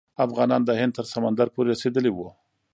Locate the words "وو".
2.13-2.29